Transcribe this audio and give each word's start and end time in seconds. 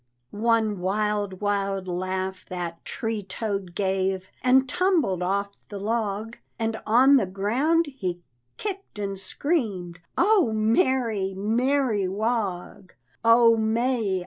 One 0.31 0.79
wild, 0.79 1.41
wild 1.41 1.87
laugh 1.87 2.43
that 2.49 2.83
tree 2.83 3.21
toad 3.21 3.75
gave, 3.75 4.31
And 4.41 4.67
tumbled 4.67 5.21
off 5.21 5.51
the 5.69 5.77
log, 5.77 6.37
And 6.57 6.81
on 6.87 7.17
the 7.17 7.27
ground 7.27 7.85
he 7.85 8.23
kicked 8.57 8.97
and 8.97 9.15
screamed, 9.15 9.99
"Oh, 10.17 10.51
Mary, 10.55 11.35
Mary 11.35 12.07
Wog. 12.07 12.95
Oh, 13.23 13.55
May! 13.57 14.19